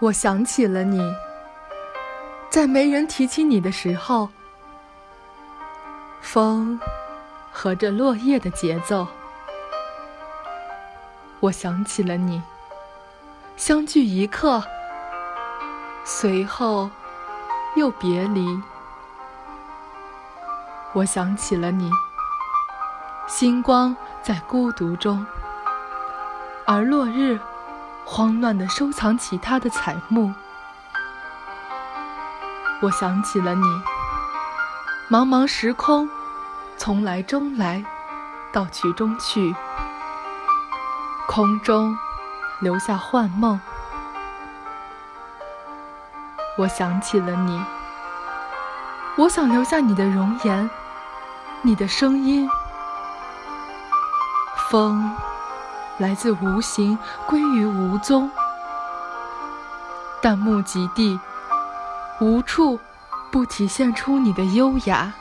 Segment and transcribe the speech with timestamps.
[0.00, 1.00] 我想起了你，
[2.48, 4.28] 在没人提起你的时候，
[6.20, 6.78] 风
[7.50, 9.08] 和着落叶的节奏。
[11.40, 12.40] 我想起了你，
[13.56, 14.62] 相聚一刻，
[16.04, 16.88] 随后
[17.74, 18.62] 又别离。
[20.92, 21.90] 我想起了你，
[23.26, 25.26] 星光在孤独中，
[26.66, 27.36] 而落日
[28.10, 30.32] 慌乱地收藏起他的彩幕。
[32.80, 33.66] 我想起了你，
[35.10, 36.08] 茫茫时空，
[36.78, 37.84] 从来中来，
[38.50, 39.54] 到去中去。
[41.26, 41.94] 空中
[42.60, 43.60] 留下幻梦，
[46.56, 47.62] 我想起了你。
[49.18, 50.70] 我想留下你的容颜，
[51.60, 52.48] 你的声音。
[54.70, 55.14] 风
[55.98, 58.30] 来自无形，归于无踪，
[60.22, 61.18] 但目及地，
[62.20, 62.78] 无处
[63.30, 65.12] 不体现出你的优雅。